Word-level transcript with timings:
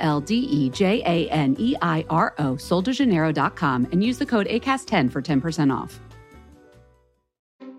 L 0.00 0.20
D 0.20 0.34
E 0.34 0.70
J 0.70 1.02
A 1.06 1.30
N 1.30 1.56
E 1.58 1.76
I 1.80 2.04
R 2.10 2.34
O, 2.38 2.54
soldejaneiro.com, 2.54 3.88
and 3.92 4.02
use 4.02 4.18
the 4.18 4.26
code 4.26 4.46
ACAST10 4.46 5.10
for 5.12 5.22
10% 5.22 5.72
off. 5.74 6.00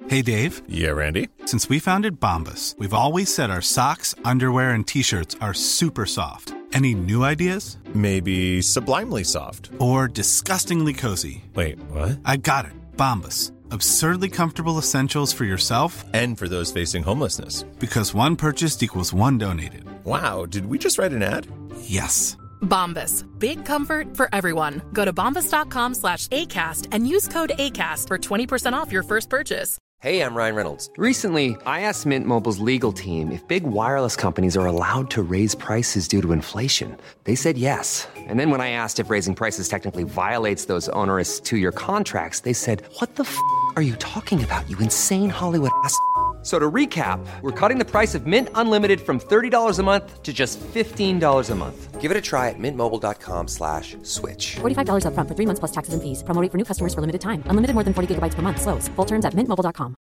Hey, 0.08 0.22
Dave. 0.22 0.62
Yeah, 0.68 0.90
Randy. 0.90 1.30
Since 1.46 1.70
we 1.70 1.80
founded 1.80 2.20
Bombus, 2.20 2.76
we've 2.78 2.94
always 2.94 3.34
said 3.34 3.50
our 3.50 3.62
socks, 3.62 4.14
underwear, 4.26 4.72
and 4.72 4.86
t 4.86 5.02
shirts 5.04 5.38
are 5.40 5.54
super 5.54 6.06
soft. 6.06 6.54
Any 6.74 6.94
new 6.96 7.24
ideas? 7.24 7.78
Maybe 7.94 8.62
sublimely 8.62 9.24
soft. 9.24 9.70
Or 9.80 10.08
disgustingly 10.08 10.94
cozy? 10.94 11.44
Wait, 11.56 11.80
what? 11.92 12.20
I 12.26 12.38
got 12.38 12.66
it. 12.66 12.72
Bombus. 12.98 13.52
Absurdly 13.72 14.28
comfortable 14.30 14.78
essentials 14.78 15.32
for 15.32 15.46
yourself 15.46 16.04
and 16.14 16.38
for 16.38 16.50
those 16.50 16.72
facing 16.72 17.04
homelessness. 17.04 17.64
Because 17.80 18.14
one 18.14 18.36
purchased 18.36 18.84
equals 18.84 19.14
one 19.14 19.38
donated. 19.38 19.86
Wow, 20.04 20.46
did 20.46 20.66
we 20.66 20.78
just 20.78 20.98
write 20.98 21.14
an 21.14 21.24
ad? 21.24 21.48
Yes. 21.84 22.38
Bombas. 22.62 23.26
Big 23.40 23.66
comfort 23.66 24.16
for 24.16 24.30
everyone. 24.34 24.82
Go 24.94 25.06
to 25.06 25.14
bombas.com 25.14 25.96
slash 25.96 26.28
ACAST 26.28 26.88
and 26.92 27.08
use 27.08 27.28
code 27.28 27.52
ACAST 27.58 28.08
for 28.08 28.18
20% 28.18 28.74
off 28.74 28.92
your 28.92 29.04
first 29.04 29.30
purchase. 29.30 29.78
Hey, 30.02 30.24
I'm 30.24 30.34
Ryan 30.34 30.56
Reynolds. 30.56 30.90
Recently, 30.98 31.56
I 31.64 31.82
asked 31.82 32.08
Mint 32.08 32.26
Mobile's 32.26 32.58
legal 32.58 32.92
team 32.92 33.32
if 33.32 33.48
big 33.48 33.64
wireless 33.64 34.16
companies 34.16 34.58
are 34.58 34.66
allowed 34.66 35.12
to 35.12 35.22
raise 35.22 35.54
prices 35.54 36.08
due 36.08 36.24
to 36.24 36.32
inflation. 36.32 36.98
They 37.26 37.36
said 37.36 37.56
yes. 37.56 38.08
And 38.18 38.40
then 38.40 38.50
when 38.50 38.62
I 38.62 38.72
asked 38.72 39.00
if 39.00 39.12
raising 39.12 39.36
prices 39.36 39.68
technically 39.70 40.04
violates 40.04 40.66
those 40.66 40.90
onerous 40.90 41.40
two 41.40 41.58
year 41.58 41.72
contracts, 41.72 42.40
they 42.40 42.54
said, 42.54 42.82
What 42.98 43.16
the 43.16 43.24
f 43.26 43.38
are 43.76 43.84
you 43.84 43.96
talking 43.98 44.44
about, 44.44 44.68
you 44.68 44.78
insane 44.80 45.30
Hollywood 45.30 45.72
ass? 45.84 45.96
So 46.44 46.58
to 46.58 46.72
recap, 46.72 47.20
we're 47.42 47.52
cutting 47.52 47.78
the 47.78 47.86
price 47.86 48.16
of 48.16 48.26
Mint 48.26 48.50
Unlimited 48.56 49.00
from 49.00 49.20
$30 49.20 49.80
a 49.80 49.84
month 49.84 50.24
to 50.24 50.34
just 50.34 50.60
$15 50.60 51.50
a 51.50 51.56
month. 51.56 52.02
Give 52.02 52.10
it 52.10 52.18
a 52.18 52.22
try 52.22 52.50
at 52.50 52.56
mintmobile.com 52.58 53.48
slash 53.48 53.96
switch. 54.02 54.56
$45 54.56 55.06
up 55.06 55.14
front 55.14 55.30
for 55.30 55.36
three 55.36 55.46
months 55.46 55.60
plus 55.60 55.72
taxes 55.72 55.94
and 55.94 56.02
fees. 56.02 56.24
Promo 56.24 56.52
for 56.52 56.58
new 56.58 56.66
customers 56.66 56.96
for 56.96 57.02
limited 57.02 57.22
time. 57.22 57.44
Unlimited 57.46 57.76
more 57.76 57.84
than 57.84 57.94
40 57.94 58.16
gigabytes 58.16 58.34
per 58.34 58.42
month. 58.42 58.60
Slows. 58.60 58.88
Full 58.96 59.06
terms 59.06 59.24
at 59.24 59.36
mintmobile.com. 59.36 59.96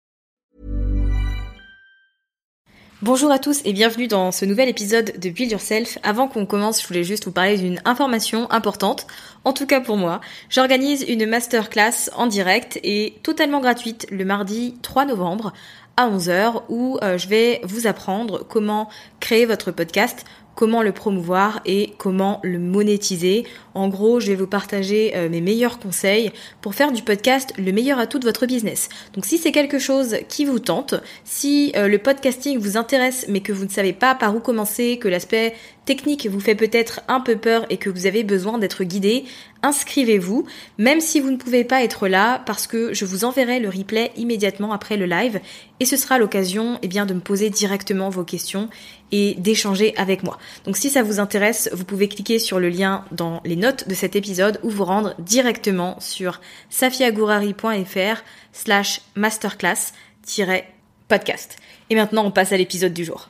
Bonjour 3.03 3.31
à 3.31 3.39
tous 3.39 3.61
et 3.66 3.73
bienvenue 3.73 4.08
dans 4.08 4.31
ce 4.31 4.45
nouvel 4.45 4.70
épisode 4.70 5.17
de 5.17 5.30
Build 5.31 5.52
Yourself. 5.52 5.98
Avant 6.03 6.28
qu'on 6.28 6.45
commence, 6.45 6.83
je 6.83 6.88
voulais 6.88 7.03
juste 7.03 7.26
vous 7.26 7.31
parler 7.31 7.58
d'une 7.58 7.81
information 7.83 8.45
importante. 8.52 9.08
En 9.44 9.53
tout 9.53 9.66
cas 9.66 9.81
pour 9.81 9.98
moi, 9.98 10.22
j'organise 10.52 11.03
une 11.08 11.26
masterclass 11.26 12.11
en 12.16 12.28
direct 12.28 12.80
et 12.83 13.16
totalement 13.23 13.59
gratuite 13.59 14.05
le 14.11 14.23
mardi 14.23 14.76
3 14.83 15.05
novembre 15.05 15.52
à 15.97 16.09
11h 16.09 16.64
où 16.70 16.97
euh, 17.02 17.17
je 17.17 17.28
vais 17.28 17.61
vous 17.64 17.88
apprendre 17.88 18.45
comment 18.47 18.89
créer 19.20 19.45
votre 19.45 19.72
podcast, 19.72 20.25
comment 20.55 20.83
le 20.83 20.91
promouvoir 20.91 21.61
et 21.66 21.94
comment 21.97 22.39
le 22.44 22.59
monétiser. 22.59 23.45
En 23.73 23.88
gros, 23.88 24.19
je 24.19 24.27
vais 24.27 24.35
vous 24.35 24.47
partager 24.47 25.13
euh, 25.16 25.30
mes 25.30 25.41
meilleurs 25.41 25.80
conseils 25.80 26.31
pour 26.61 26.75
faire 26.75 26.91
du 26.91 27.02
podcast 27.02 27.53
le 27.58 27.71
meilleur 27.71 27.99
atout 27.99 28.19
de 28.19 28.25
votre 28.25 28.45
business. 28.45 28.89
Donc 29.13 29.25
si 29.25 29.38
c'est 29.38 29.52
quelque 29.52 29.80
chose 29.80 30.17
qui 30.27 30.45
vous 30.45 30.59
tente, 30.59 30.95
si 31.23 31.71
euh, 31.76 31.87
le 31.87 31.98
podcasting 31.98 32.59
vous 32.59 32.77
intéresse 32.77 33.26
mais 33.30 33.39
que 33.42 33.53
vous 33.53 33.65
ne 33.65 33.70
savez 33.70 33.93
pas 33.93 34.15
par 34.15 34.36
où 34.36 34.39
commencer, 34.39 34.98
que 34.98 35.08
l'aspect 35.08 35.53
technique 35.86 36.27
vous 36.27 36.39
fait 36.39 36.55
peut-être 36.55 37.02
un 37.08 37.20
peu 37.20 37.36
peur 37.36 37.65
et 37.70 37.77
que 37.77 37.89
vous 37.89 38.05
avez 38.05 38.23
besoin 38.23 38.58
d'être 38.58 38.83
guidé, 38.83 39.26
inscrivez-vous, 39.64 40.45
même 40.77 41.02
si 41.02 41.20
vous 41.20 41.31
ne 41.31 41.37
pouvez 41.37 41.64
pas 41.64 41.83
être 41.83 42.08
là, 42.08 42.42
parce 42.45 42.67
que 42.67 42.93
je 42.93 43.05
vous 43.05 43.26
enverrai 43.26 43.59
le 43.59 43.70
replay 43.70 44.11
immédiatement 44.15 44.73
après 44.73 44.97
le 44.97 45.05
live, 45.05 45.39
et 45.80 45.86
ce 45.86 45.97
sera 45.97 46.20
l'occasion 46.20 46.77
eh 46.81 46.87
bien, 46.87 47.05
de 47.05 47.14
me 47.14 47.20
poser 47.20 47.49
directement 47.49 48.09
vos 48.09 48.23
questions 48.23 48.70
et 49.11 49.36
d'échanger 49.36 49.94
avec 49.98 50.23
moi. 50.23 50.39
Donc 50.66 50.77
si 50.77 50.89
ça 50.89 51.04
vous 51.04 51.20
intéresse, 51.20 51.70
vous 51.73 51.86
pouvez 51.86 52.08
cliquer 52.08 52.39
sur 52.39 52.60
le 52.60 52.70
lien 52.70 53.05
dans 53.11 53.42
les 53.45 53.55
notes 53.55 53.88
de 53.88 53.94
cet 53.94 54.16
épisode 54.16 54.60
ou 54.64 54.70
vous 54.70 54.86
rendre 54.86 55.14
directement 55.20 55.99
sur 55.99 56.42
safiagourari.fr 56.70 58.23
slash 58.54 59.02
masterclass-podcast. 59.16 61.58
Et 61.89 61.95
maintenant, 61.95 62.26
on 62.26 62.32
passe 62.32 62.54
à 62.54 62.58
l'épisode 62.58 62.94
du 62.94 63.04
jour. 63.04 63.30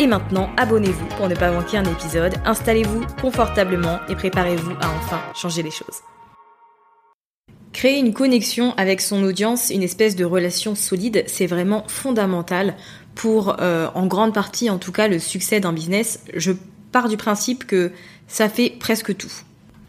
Et 0.00 0.08
maintenant, 0.08 0.50
abonnez-vous 0.56 1.06
pour 1.16 1.28
ne 1.28 1.36
pas 1.36 1.52
manquer 1.52 1.78
un 1.78 1.84
épisode, 1.84 2.34
installez-vous 2.44 3.06
confortablement 3.20 4.00
et 4.08 4.16
préparez-vous 4.16 4.72
à 4.80 4.88
enfin 4.88 5.20
changer 5.36 5.62
les 5.62 5.70
choses. 5.70 6.00
Créer 7.72 8.00
une 8.00 8.12
connexion 8.12 8.74
avec 8.76 9.00
son 9.00 9.22
audience, 9.22 9.70
une 9.70 9.84
espèce 9.84 10.16
de 10.16 10.24
relation 10.24 10.74
solide, 10.74 11.22
c'est 11.28 11.46
vraiment 11.46 11.84
fondamental 11.86 12.74
pour, 13.14 13.60
euh, 13.60 13.88
en 13.94 14.06
grande 14.06 14.34
partie 14.34 14.68
en 14.68 14.78
tout 14.78 14.90
cas, 14.90 15.06
le 15.06 15.20
succès 15.20 15.60
d'un 15.60 15.72
business. 15.72 16.24
Je 16.34 16.52
pars 16.90 17.08
du 17.08 17.16
principe 17.16 17.64
que 17.64 17.92
ça 18.26 18.48
fait 18.48 18.70
presque 18.80 19.16
tout. 19.16 19.32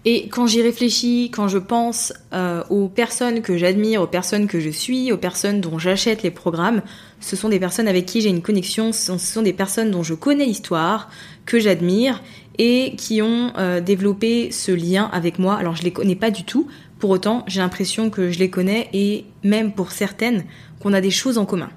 Et 0.07 0.27
quand 0.27 0.45
j'y 0.45 0.61
réfléchis, 0.61 1.31
quand 1.33 1.47
je 1.47 1.57
pense 1.57 2.13
euh, 2.31 2.63
aux 2.69 2.87
personnes 2.87 3.41
que 3.41 3.57
j'admire, 3.57 4.03
aux 4.03 4.07
personnes 4.07 4.47
que 4.47 4.59
je 4.59 4.69
suis, 4.69 5.11
aux 5.11 5.17
personnes 5.17 5.61
dont 5.61 5.79
j'achète 5.79 6.21
les 6.21 6.29
programmes, 6.29 6.83
ce 7.19 7.35
sont 7.35 7.49
des 7.49 7.59
personnes 7.59 7.87
avec 7.87 8.05
qui 8.05 8.21
j'ai 8.21 8.29
une 8.29 8.43
connexion, 8.43 8.91
ce 8.91 9.17
sont 9.17 9.41
des 9.41 9.51
personnes 9.51 9.89
dont 9.89 10.03
je 10.03 10.13
connais 10.13 10.45
l'histoire, 10.45 11.09
que 11.47 11.59
j'admire 11.59 12.21
et 12.59 12.93
qui 12.97 13.23
ont 13.23 13.51
euh, 13.57 13.81
développé 13.81 14.51
ce 14.51 14.71
lien 14.71 15.09
avec 15.11 15.39
moi. 15.39 15.55
Alors 15.55 15.75
je 15.75 15.81
les 15.81 15.91
connais 15.91 16.15
pas 16.15 16.29
du 16.29 16.43
tout, 16.43 16.67
pour 16.99 17.09
autant 17.09 17.43
j'ai 17.47 17.61
l'impression 17.61 18.11
que 18.11 18.29
je 18.29 18.37
les 18.37 18.51
connais 18.51 18.89
et 18.93 19.25
même 19.43 19.71
pour 19.71 19.91
certaines 19.91 20.45
qu'on 20.79 20.93
a 20.93 21.01
des 21.01 21.09
choses 21.09 21.39
en 21.39 21.45
commun. 21.45 21.69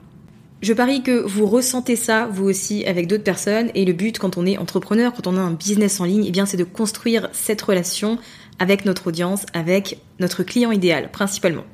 Je 0.60 0.72
parie 0.72 1.02
que 1.02 1.20
vous 1.20 1.46
ressentez 1.46 1.94
ça, 1.94 2.28
vous 2.32 2.48
aussi, 2.48 2.84
avec 2.84 3.06
d'autres 3.06 3.22
personnes, 3.22 3.70
et 3.76 3.84
le 3.84 3.92
but 3.92 4.19
quand 4.19 4.36
on 4.36 4.44
est 4.44 4.58
entrepreneur, 4.58 5.12
quand 5.14 5.28
on 5.28 5.36
a 5.36 5.41
un 5.41 5.52
business 5.52 6.00
en 6.00 6.04
ligne, 6.04 6.24
eh 6.26 6.32
bien 6.32 6.46
c'est 6.46 6.56
de 6.56 6.64
construire 6.64 7.28
cette 7.32 7.62
relation 7.62 8.19
avec 8.58 8.84
notre 8.84 9.06
audience, 9.06 9.46
avec 9.54 10.00
notre 10.19 10.42
client 10.42 10.72
idéal, 10.72 11.10
principalement. 11.12 11.64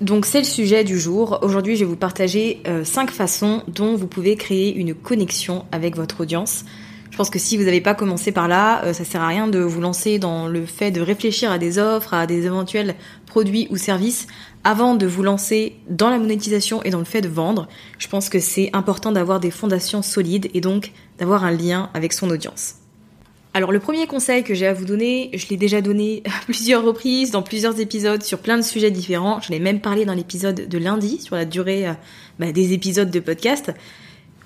Donc 0.00 0.24
c'est 0.24 0.38
le 0.38 0.44
sujet 0.44 0.84
du 0.84 0.98
jour. 0.98 1.40
Aujourd'hui, 1.42 1.76
je 1.76 1.84
vais 1.84 1.90
vous 1.90 1.96
partager 1.96 2.62
5 2.84 3.10
euh, 3.10 3.12
façons 3.12 3.62
dont 3.68 3.94
vous 3.94 4.06
pouvez 4.06 4.36
créer 4.36 4.74
une 4.74 4.94
connexion 4.94 5.66
avec 5.70 5.94
votre 5.94 6.22
audience. 6.22 6.64
Je 7.10 7.16
pense 7.16 7.30
que 7.30 7.38
si 7.38 7.56
vous 7.56 7.64
n'avez 7.64 7.80
pas 7.80 7.94
commencé 7.94 8.32
par 8.32 8.48
là, 8.48 8.84
euh, 8.84 8.92
ça 8.92 9.04
sert 9.04 9.20
à 9.20 9.26
rien 9.26 9.48
de 9.48 9.58
vous 9.58 9.80
lancer 9.80 10.18
dans 10.18 10.46
le 10.46 10.64
fait 10.64 10.90
de 10.90 11.00
réfléchir 11.00 11.50
à 11.50 11.58
des 11.58 11.78
offres, 11.78 12.14
à 12.14 12.26
des 12.26 12.46
éventuels 12.46 12.94
produits 13.26 13.66
ou 13.70 13.76
services 13.76 14.26
avant 14.64 14.94
de 14.94 15.06
vous 15.06 15.22
lancer 15.22 15.76
dans 15.88 16.10
la 16.10 16.18
monétisation 16.18 16.82
et 16.82 16.90
dans 16.90 16.98
le 16.98 17.04
fait 17.04 17.20
de 17.20 17.28
vendre. 17.28 17.68
Je 17.98 18.08
pense 18.08 18.28
que 18.28 18.38
c'est 18.38 18.70
important 18.72 19.12
d'avoir 19.12 19.40
des 19.40 19.50
fondations 19.50 20.02
solides 20.02 20.50
et 20.54 20.60
donc 20.60 20.92
d'avoir 21.18 21.44
un 21.44 21.50
lien 21.50 21.90
avec 21.94 22.12
son 22.12 22.30
audience. 22.30 22.76
Alors 23.52 23.72
le 23.72 23.80
premier 23.80 24.06
conseil 24.06 24.44
que 24.44 24.54
j'ai 24.54 24.68
à 24.68 24.72
vous 24.72 24.84
donner, 24.84 25.30
je 25.34 25.48
l'ai 25.48 25.56
déjà 25.56 25.80
donné 25.80 26.22
à 26.26 26.30
plusieurs 26.44 26.84
reprises, 26.84 27.32
dans 27.32 27.42
plusieurs 27.42 27.80
épisodes, 27.80 28.22
sur 28.22 28.38
plein 28.38 28.56
de 28.56 28.62
sujets 28.62 28.92
différents. 28.92 29.40
J'en 29.40 29.54
ai 29.54 29.58
même 29.58 29.80
parlé 29.80 30.04
dans 30.04 30.14
l'épisode 30.14 30.68
de 30.68 30.78
lundi, 30.78 31.20
sur 31.20 31.34
la 31.34 31.44
durée 31.44 31.88
euh, 31.88 31.92
bah, 32.38 32.52
des 32.52 32.72
épisodes 32.72 33.10
de 33.10 33.18
podcast 33.18 33.72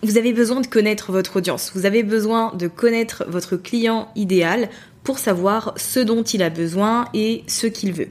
vous 0.05 0.19
avez 0.19 0.33
besoin 0.33 0.61
de 0.61 0.67
connaître 0.67 1.12
votre 1.12 1.37
audience, 1.37 1.73
vous 1.75 1.87
avez 1.87 2.03
besoin 2.03 2.55
de 2.55 2.69
connaître 2.69 3.25
votre 3.29 3.56
client 3.56 4.09
idéal 4.15 4.69
pour 5.03 5.19
savoir 5.19 5.75
ce 5.77 6.01
dont 6.01 6.23
il 6.23 6.43
a 6.43 6.51
besoin 6.51 7.09
et 7.15 7.45
ce 7.47 7.67
qu'il 7.67 7.93
veut. 7.93 8.09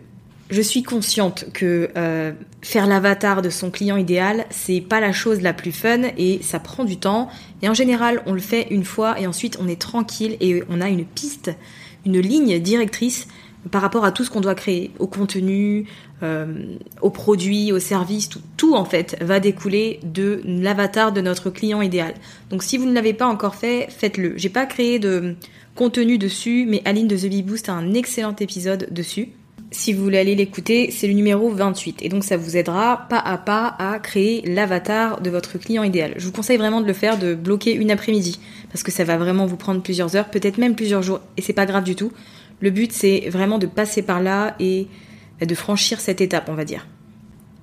Je 0.50 0.62
suis 0.62 0.84
consciente 0.84 1.46
que 1.54 1.90
euh, 1.98 2.32
faire 2.62 2.86
l'avatar 2.86 3.42
de 3.42 3.50
son 3.50 3.72
client 3.72 3.98
idéal, 3.98 4.46
c'est 4.52 4.82
pas 4.82 5.00
la 5.00 5.12
chose 5.12 5.42
la 5.42 5.54
plus 5.54 5.72
fun 5.72 6.02
et 6.18 6.42
ça 6.44 6.60
prend 6.60 6.84
du 6.84 6.98
temps. 6.98 7.30
Et 7.62 7.70
en 7.70 7.74
général, 7.74 8.22
on 8.26 8.34
le 8.34 8.40
fait 8.40 8.68
une 8.70 8.84
fois 8.84 9.20
et 9.20 9.26
ensuite 9.26 9.58
on 9.60 9.68
est 9.68 9.82
tranquille 9.82 10.38
et 10.42 10.64
on 10.70 10.82
a 10.82 10.90
une 10.90 11.06
piste, 11.06 11.52
une 12.06 12.20
ligne 12.20 12.60
directrice 12.60 13.28
par 13.72 13.82
rapport 13.82 14.06
à 14.06 14.12
tout 14.12 14.24
ce 14.24 14.30
qu'on 14.30 14.42
doit 14.42 14.56
créer, 14.56 14.92
au 15.00 15.08
contenu, 15.08 15.86
euh, 16.22 16.76
aux 17.02 17.10
produits, 17.10 17.72
aux 17.72 17.80
services, 17.80 18.30
tout, 18.30 18.42
tout 18.58 18.76
en 18.76 18.86
fait 18.86 19.18
va 19.22 19.40
découler 19.40 20.00
de 20.04 20.42
l'avatar 20.46 21.12
de 21.12 21.22
notre 21.22 21.50
client 21.50 21.82
idéal. 21.82 22.14
Donc 22.50 22.64
si 22.64 22.78
vous 22.78 22.86
ne 22.86 22.94
l'avez 22.94 23.14
pas 23.14 23.28
encore 23.28 23.56
fait, 23.56 23.88
faites-le. 23.90 24.34
J'ai 24.38 24.50
pas 24.50 24.66
créé 24.66 25.00
de 25.00 25.36
contenu 25.76 26.18
dessus, 26.18 26.66
mais 26.68 26.82
Aline 26.86 27.08
de 27.08 27.18
The 27.18 27.28
Bee 27.28 27.44
Boost 27.44 27.70
a 27.70 27.74
un 27.74 27.94
excellent 27.94 28.36
épisode 28.36 28.88
dessus. 28.92 29.30
Si 29.72 29.92
vous 29.92 30.04
voulez 30.04 30.20
aller 30.20 30.36
l'écouter, 30.36 30.92
c'est 30.92 31.08
le 31.08 31.14
numéro 31.14 31.50
28. 31.50 32.04
Et 32.04 32.10
donc 32.10 32.24
ça 32.24 32.38
vous 32.38 32.58
aidera 32.58 33.08
pas 33.10 33.18
à 33.18 33.40
pas 33.40 33.76
à 33.80 33.98
créer 33.98 34.44
l'avatar 34.46 35.20
de 35.20 35.32
votre 35.32 35.58
client 35.58 35.82
idéal. 35.82 36.14
Je 36.18 36.26
vous 36.28 36.32
conseille 36.32 36.58
vraiment 36.58 36.80
de 36.80 36.86
le 36.86 36.94
faire, 36.94 37.18
de 37.18 37.34
bloquer 37.34 37.74
une 37.74 37.90
après-midi. 37.90 38.40
Parce 38.72 38.84
que 38.84 38.92
ça 38.92 39.04
va 39.04 39.18
vraiment 39.18 39.48
vous 39.48 39.58
prendre 39.58 39.82
plusieurs 39.82 40.16
heures, 40.16 40.30
peut-être 40.30 40.60
même 40.60 40.76
plusieurs 40.76 41.02
jours. 41.02 41.22
Et 41.38 41.42
c'est 41.42 41.54
pas 41.54 41.66
grave 41.66 41.84
du 41.84 41.96
tout. 41.96 42.12
Le 42.60 42.70
but 42.70 42.92
c'est 42.92 43.30
vraiment 43.30 43.60
de 43.60 43.68
passer 43.68 44.02
par 44.02 44.22
là 44.22 44.56
et 44.60 44.88
de 45.42 45.56
franchir 45.56 46.00
cette 46.00 46.22
étape, 46.22 46.50
on 46.50 46.54
va 46.54 46.66
dire. 46.66 46.88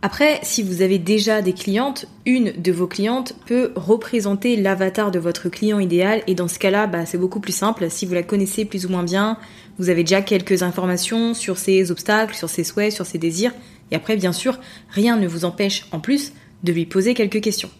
Après, 0.02 0.40
si 0.42 0.62
vous 0.62 0.80
avez 0.80 0.98
déjà 0.98 1.42
des 1.42 1.52
clientes, 1.52 2.06
une 2.24 2.52
de 2.52 2.72
vos 2.72 2.86
clientes 2.86 3.34
peut 3.44 3.72
représenter 3.76 4.56
l'avatar 4.56 5.10
de 5.10 5.18
votre 5.18 5.50
client 5.50 5.78
idéal 5.78 6.22
et 6.26 6.34
dans 6.34 6.48
ce 6.48 6.58
cas-là, 6.58 6.86
bah, 6.86 7.04
c'est 7.04 7.18
beaucoup 7.18 7.40
plus 7.40 7.54
simple. 7.54 7.90
Si 7.90 8.06
vous 8.06 8.14
la 8.14 8.22
connaissez 8.22 8.64
plus 8.64 8.86
ou 8.86 8.88
moins 8.88 9.02
bien, 9.02 9.36
vous 9.78 9.90
avez 9.90 10.02
déjà 10.02 10.22
quelques 10.22 10.62
informations 10.62 11.34
sur 11.34 11.58
ses 11.58 11.90
obstacles, 11.90 12.34
sur 12.34 12.48
ses 12.48 12.64
souhaits, 12.64 12.94
sur 12.94 13.04
ses 13.04 13.18
désirs. 13.18 13.52
Et 13.90 13.94
après, 13.94 14.16
bien 14.16 14.32
sûr, 14.32 14.58
rien 14.88 15.16
ne 15.18 15.28
vous 15.28 15.44
empêche 15.44 15.84
en 15.92 16.00
plus 16.00 16.32
de 16.64 16.72
lui 16.72 16.86
poser 16.86 17.12
quelques 17.12 17.42
questions. 17.42 17.70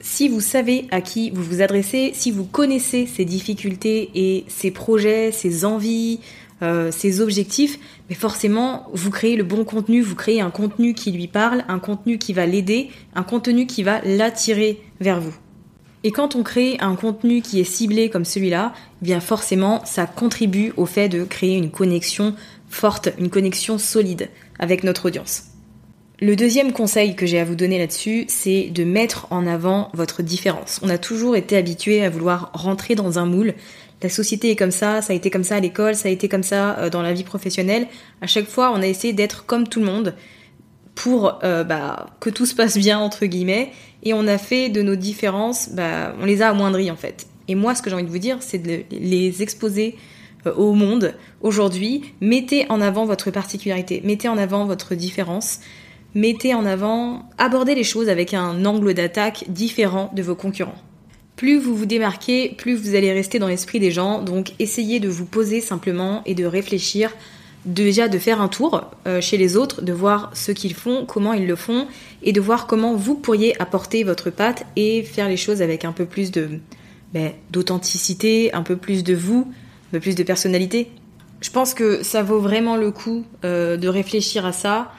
Si 0.00 0.28
vous 0.28 0.42
savez 0.42 0.86
à 0.90 1.00
qui 1.00 1.30
vous 1.30 1.42
vous 1.42 1.62
adressez, 1.62 2.12
si 2.12 2.30
vous 2.30 2.44
connaissez 2.44 3.06
ses 3.06 3.24
difficultés 3.24 4.10
et 4.14 4.44
ses 4.48 4.70
projets, 4.70 5.32
ses 5.32 5.64
envies, 5.64 6.20
euh, 6.62 6.90
ses 6.90 7.20
objectifs, 7.20 7.78
mais 8.08 8.14
forcément, 8.14 8.88
vous 8.92 9.10
créez 9.10 9.36
le 9.36 9.44
bon 9.44 9.64
contenu, 9.64 10.00
vous 10.00 10.14
créez 10.14 10.40
un 10.40 10.50
contenu 10.50 10.94
qui 10.94 11.10
lui 11.10 11.26
parle, 11.26 11.64
un 11.68 11.78
contenu 11.78 12.18
qui 12.18 12.32
va 12.32 12.46
l'aider, 12.46 12.90
un 13.14 13.22
contenu 13.22 13.66
qui 13.66 13.82
va 13.82 14.00
l'attirer 14.02 14.80
vers 15.00 15.20
vous. 15.20 15.34
Et 16.04 16.10
quand 16.10 16.36
on 16.36 16.42
crée 16.42 16.76
un 16.80 16.96
contenu 16.96 17.40
qui 17.40 17.60
est 17.60 17.64
ciblé 17.64 18.10
comme 18.10 18.26
celui-là, 18.26 18.74
eh 19.00 19.04
bien 19.04 19.20
forcément, 19.20 19.82
ça 19.86 20.06
contribue 20.06 20.72
au 20.76 20.84
fait 20.84 21.08
de 21.08 21.24
créer 21.24 21.56
une 21.56 21.70
connexion 21.70 22.34
forte, 22.68 23.08
une 23.18 23.30
connexion 23.30 23.78
solide 23.78 24.28
avec 24.58 24.84
notre 24.84 25.06
audience. 25.06 25.44
Le 26.20 26.36
deuxième 26.36 26.72
conseil 26.72 27.16
que 27.16 27.26
j'ai 27.26 27.40
à 27.40 27.44
vous 27.44 27.56
donner 27.56 27.78
là-dessus, 27.78 28.26
c'est 28.28 28.70
de 28.70 28.84
mettre 28.84 29.26
en 29.30 29.46
avant 29.46 29.90
votre 29.94 30.22
différence. 30.22 30.78
On 30.82 30.88
a 30.88 30.98
toujours 30.98 31.36
été 31.36 31.56
habitué 31.56 32.04
à 32.04 32.10
vouloir 32.10 32.50
rentrer 32.54 32.94
dans 32.94 33.18
un 33.18 33.26
moule, 33.26 33.54
la 34.04 34.10
société 34.10 34.50
est 34.50 34.56
comme 34.56 34.70
ça, 34.70 35.00
ça 35.00 35.14
a 35.14 35.16
été 35.16 35.30
comme 35.30 35.44
ça 35.44 35.56
à 35.56 35.60
l'école, 35.60 35.94
ça 35.94 36.10
a 36.10 36.12
été 36.12 36.28
comme 36.28 36.42
ça 36.42 36.78
euh, 36.78 36.90
dans 36.90 37.00
la 37.00 37.14
vie 37.14 37.24
professionnelle. 37.24 37.86
À 38.20 38.26
chaque 38.26 38.46
fois, 38.46 38.70
on 38.70 38.82
a 38.82 38.86
essayé 38.86 39.14
d'être 39.14 39.46
comme 39.46 39.66
tout 39.66 39.80
le 39.80 39.86
monde 39.86 40.14
pour 40.94 41.38
euh, 41.42 41.64
bah, 41.64 42.10
que 42.20 42.28
tout 42.28 42.44
se 42.44 42.54
passe 42.54 42.76
bien 42.76 42.98
entre 42.98 43.24
guillemets, 43.24 43.72
et 44.02 44.12
on 44.12 44.26
a 44.26 44.36
fait 44.36 44.68
de 44.68 44.82
nos 44.82 44.94
différences, 44.94 45.70
bah, 45.70 46.14
on 46.20 46.26
les 46.26 46.42
a 46.42 46.50
amoindries 46.50 46.90
en 46.90 46.96
fait. 46.96 47.26
Et 47.48 47.54
moi, 47.54 47.74
ce 47.74 47.80
que 47.80 47.88
j'ai 47.88 47.96
envie 47.96 48.04
de 48.04 48.10
vous 48.10 48.18
dire, 48.18 48.36
c'est 48.40 48.58
de 48.58 48.82
les 48.90 49.42
exposer 49.42 49.96
euh, 50.46 50.52
au 50.52 50.74
monde 50.74 51.14
aujourd'hui. 51.40 52.02
Mettez 52.20 52.66
en 52.68 52.82
avant 52.82 53.06
votre 53.06 53.30
particularité, 53.30 54.02
mettez 54.04 54.28
en 54.28 54.36
avant 54.36 54.66
votre 54.66 54.94
différence, 54.94 55.60
mettez 56.14 56.54
en 56.54 56.66
avant, 56.66 57.26
abordez 57.38 57.74
les 57.74 57.84
choses 57.84 58.10
avec 58.10 58.34
un 58.34 58.66
angle 58.66 58.92
d'attaque 58.92 59.44
différent 59.48 60.10
de 60.14 60.22
vos 60.22 60.34
concurrents 60.34 60.76
plus 61.36 61.58
vous 61.58 61.74
vous 61.74 61.86
démarquez, 61.86 62.50
plus 62.50 62.74
vous 62.74 62.94
allez 62.94 63.12
rester 63.12 63.38
dans 63.38 63.48
l'esprit 63.48 63.80
des 63.80 63.90
gens. 63.90 64.22
Donc 64.22 64.52
essayez 64.58 65.00
de 65.00 65.08
vous 65.08 65.26
poser 65.26 65.60
simplement 65.60 66.22
et 66.26 66.34
de 66.34 66.44
réfléchir, 66.44 67.10
déjà 67.64 68.08
de 68.08 68.18
faire 68.18 68.40
un 68.40 68.48
tour 68.48 68.90
euh, 69.06 69.20
chez 69.20 69.36
les 69.36 69.56
autres, 69.56 69.82
de 69.82 69.92
voir 69.92 70.30
ce 70.34 70.52
qu'ils 70.52 70.74
font, 70.74 71.04
comment 71.06 71.32
ils 71.32 71.46
le 71.46 71.56
font, 71.56 71.86
et 72.22 72.32
de 72.32 72.40
voir 72.40 72.66
comment 72.66 72.94
vous 72.94 73.14
pourriez 73.14 73.60
apporter 73.60 74.04
votre 74.04 74.30
patte 74.30 74.64
et 74.76 75.02
faire 75.02 75.28
les 75.28 75.36
choses 75.36 75.62
avec 75.62 75.84
un 75.84 75.92
peu 75.92 76.04
plus 76.04 76.30
de 76.30 76.60
ben, 77.12 77.32
d'authenticité, 77.50 78.52
un 78.54 78.62
peu 78.62 78.76
plus 78.76 79.04
de 79.04 79.14
vous, 79.14 79.46
un 79.88 79.90
peu 79.92 80.00
plus 80.00 80.14
de 80.14 80.22
personnalité. 80.22 80.90
Je 81.40 81.50
pense 81.50 81.74
que 81.74 82.02
ça 82.02 82.22
vaut 82.22 82.40
vraiment 82.40 82.76
le 82.76 82.90
coup 82.90 83.24
euh, 83.44 83.76
de 83.76 83.88
réfléchir 83.88 84.46
à 84.46 84.52
ça. 84.52 84.92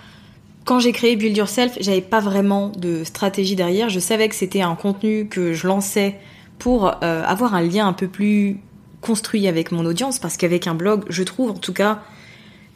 Quand 0.66 0.80
j'ai 0.80 0.92
créé 0.92 1.16
Build 1.16 1.38
Yourself, 1.38 1.78
j'avais 1.80 2.02
pas 2.02 2.20
vraiment 2.20 2.70
de 2.70 3.04
stratégie 3.04 3.56
derrière. 3.56 3.90
Je 3.90 4.00
savais 4.00 4.28
que 4.28 4.36
c'était 4.36 4.62
un 4.62 4.74
contenu 4.74 5.28
que 5.28 5.54
je 5.54 5.68
lançais 5.68 6.16
pour 6.58 6.88
euh, 6.88 7.24
avoir 7.24 7.54
un 7.54 7.62
lien 7.62 7.88
un 7.88 7.94
peu 7.94 8.08
plus 8.08 8.58
construit 9.02 9.48
avec 9.48 9.72
mon 9.72 9.86
audience, 9.86 10.18
parce 10.18 10.38
qu'avec 10.38 10.66
un 10.66 10.74
blog, 10.74 11.06
je 11.10 11.22
trouve 11.22 11.52
en 11.52 11.58
tout 11.58 11.74
cas 11.74 12.02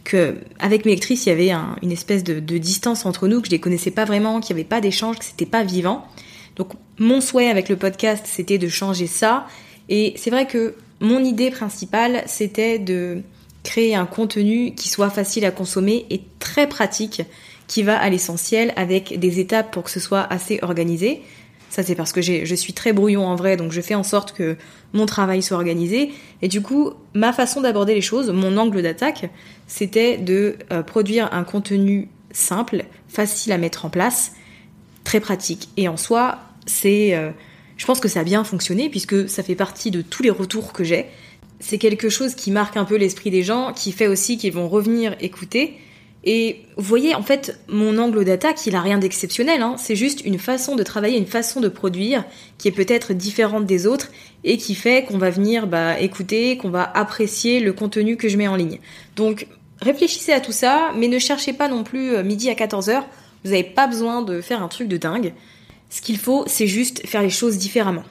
que 0.03 0.35
avec 0.59 0.85
mes 0.85 0.91
lectrices, 0.91 1.25
il 1.25 1.29
y 1.29 1.31
avait 1.31 1.51
une 1.81 1.91
espèce 1.91 2.23
de, 2.23 2.39
distance 2.59 3.07
entre 3.07 3.27
nous, 3.27 3.41
que 3.41 3.47
je 3.47 3.51
les 3.51 3.59
connaissais 3.59 3.89
pas 3.89 4.05
vraiment, 4.05 4.39
qu'il 4.39 4.55
n'y 4.55 4.61
avait 4.61 4.69
pas 4.69 4.81
d'échange, 4.81 5.17
que 5.17 5.25
c'était 5.25 5.47
pas 5.47 5.63
vivant. 5.63 6.05
Donc 6.57 6.73
mon 6.99 7.21
souhait 7.21 7.49
avec 7.49 7.69
le 7.69 7.75
podcast, 7.75 8.25
c'était 8.27 8.59
de 8.59 8.67
changer 8.67 9.07
ça. 9.07 9.47
Et 9.87 10.13
c'est 10.15 10.29
vrai 10.29 10.45
que 10.45 10.75
mon 10.99 11.23
idée 11.23 11.49
principale, 11.49 12.21
c'était 12.27 12.77
de 12.77 13.23
créer 13.63 13.95
un 13.95 14.05
contenu 14.05 14.75
qui 14.75 14.89
soit 14.89 15.09
facile 15.09 15.45
à 15.45 15.51
consommer 15.51 16.05
et 16.11 16.21
très 16.37 16.67
pratique 16.67 17.23
qui 17.69 17.83
va 17.83 17.97
à 17.97 18.09
l'essentiel 18.09 18.73
avec 18.75 19.17
des 19.17 19.39
étapes 19.39 19.71
pour 19.71 19.83
que 19.83 19.91
ce 19.91 20.01
soit 20.01 20.23
assez 20.23 20.59
organisé. 20.63 21.21
Ça, 21.69 21.83
c'est 21.83 21.93
parce 21.93 22.11
que 22.11 22.21
je 22.21 22.55
suis 22.55 22.73
très 22.73 22.93
brouillon 22.93 23.27
en 23.27 23.35
vrai, 23.35 23.55
donc 23.55 23.71
je 23.71 23.79
fais 23.79 23.93
en 23.93 24.03
sorte 24.03 24.33
que 24.33 24.57
mon 24.91 25.05
travail 25.05 25.43
soit 25.43 25.55
organisé. 25.55 26.11
Et 26.41 26.47
du 26.47 26.61
coup, 26.61 26.93
ma 27.13 27.31
façon 27.31 27.61
d'aborder 27.61 27.93
les 27.93 28.01
choses, 28.01 28.31
mon 28.31 28.57
angle 28.57 28.81
d'attaque, 28.81 29.29
c'était 29.67 30.17
de 30.17 30.57
euh, 30.71 30.81
produire 30.81 31.31
un 31.31 31.43
contenu 31.43 32.09
simple, 32.31 32.85
facile 33.07 33.51
à 33.51 33.59
mettre 33.59 33.85
en 33.85 33.91
place, 33.91 34.33
très 35.03 35.19
pratique. 35.19 35.69
Et 35.77 35.87
en 35.87 35.95
soi, 35.95 36.39
c'est, 36.65 37.13
euh, 37.13 37.29
je 37.77 37.85
pense 37.85 37.99
que 37.99 38.07
ça 38.07 38.21
a 38.21 38.23
bien 38.23 38.43
fonctionné 38.43 38.89
puisque 38.89 39.29
ça 39.29 39.43
fait 39.43 39.53
partie 39.53 39.91
de 39.91 40.01
tous 40.01 40.23
les 40.23 40.31
retours 40.31 40.73
que 40.73 40.83
j'ai. 40.83 41.05
C'est 41.59 41.77
quelque 41.77 42.09
chose 42.09 42.33
qui 42.33 42.49
marque 42.49 42.77
un 42.77 42.85
peu 42.85 42.95
l'esprit 42.95 43.29
des 43.29 43.43
gens, 43.43 43.73
qui 43.73 43.91
fait 43.91 44.07
aussi 44.07 44.39
qu'ils 44.39 44.53
vont 44.53 44.67
revenir 44.67 45.15
écouter 45.19 45.77
et 46.25 46.65
vous 46.75 46.83
voyez, 46.83 47.15
en 47.15 47.21
fait, 47.21 47.59
mon 47.69 47.97
angle 47.97 48.25
d'attaque, 48.25 48.65
il 48.65 48.75
a 48.75 48.81
rien 48.81 48.97
d'exceptionnel. 48.97 49.61
Hein. 49.61 49.75
C'est 49.77 49.95
juste 49.95 50.21
une 50.25 50.37
façon 50.37 50.75
de 50.75 50.83
travailler, 50.83 51.17
une 51.17 51.25
façon 51.25 51.61
de 51.61 51.69
produire 51.69 52.25
qui 52.57 52.67
est 52.67 52.73
peut-être 52.73 53.13
différente 53.13 53.65
des 53.65 53.87
autres 53.87 54.09
et 54.43 54.57
qui 54.57 54.75
fait 54.75 55.05
qu'on 55.05 55.17
va 55.17 55.29
venir 55.29 55.65
bah, 55.67 55.99
écouter, 55.99 56.57
qu'on 56.57 56.69
va 56.69 56.83
apprécier 56.83 57.61
le 57.61 57.71
contenu 57.71 58.17
que 58.17 58.27
je 58.27 58.37
mets 58.37 58.49
en 58.49 58.57
ligne. 58.57 58.79
Donc, 59.15 59.47
réfléchissez 59.81 60.33
à 60.33 60.41
tout 60.41 60.51
ça, 60.51 60.91
mais 60.97 61.07
ne 61.07 61.19
cherchez 61.19 61.53
pas 61.53 61.69
non 61.69 61.83
plus 61.83 62.15
euh, 62.15 62.23
midi 62.23 62.49
à 62.49 62.53
14h. 62.53 63.03
Vous 63.45 63.51
n'avez 63.51 63.63
pas 63.63 63.87
besoin 63.87 64.21
de 64.21 64.41
faire 64.41 64.61
un 64.61 64.67
truc 64.67 64.89
de 64.89 64.97
dingue. 64.97 65.33
Ce 65.89 66.01
qu'il 66.01 66.17
faut, 66.17 66.43
c'est 66.47 66.67
juste 66.67 67.07
faire 67.07 67.21
les 67.21 67.29
choses 67.29 67.57
différemment. 67.57 68.03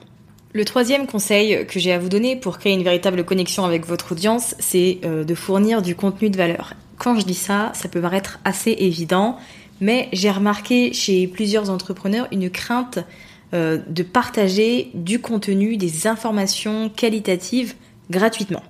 Le 0.54 0.64
troisième 0.64 1.06
conseil 1.06 1.66
que 1.66 1.78
j'ai 1.78 1.92
à 1.92 1.98
vous 1.98 2.08
donner 2.08 2.36
pour 2.36 2.58
créer 2.58 2.72
une 2.72 2.82
véritable 2.82 3.22
connexion 3.24 3.66
avec 3.66 3.84
votre 3.84 4.12
audience, 4.12 4.54
c'est 4.58 4.98
euh, 5.04 5.24
de 5.24 5.34
fournir 5.34 5.82
du 5.82 5.94
contenu 5.94 6.30
de 6.30 6.38
valeur. 6.38 6.72
Quand 6.98 7.18
je 7.18 7.24
dis 7.24 7.34
ça, 7.34 7.72
ça 7.74 7.88
peut 7.88 8.00
paraître 8.00 8.40
assez 8.44 8.72
évident, 8.78 9.38
mais 9.80 10.08
j'ai 10.12 10.30
remarqué 10.30 10.92
chez 10.92 11.28
plusieurs 11.28 11.70
entrepreneurs 11.70 12.26
une 12.32 12.50
crainte 12.50 12.98
euh, 13.54 13.78
de 13.88 14.02
partager 14.02 14.90
du 14.94 15.20
contenu, 15.20 15.76
des 15.76 16.06
informations 16.06 16.90
qualitatives 16.90 17.74
gratuitement. 18.10 18.62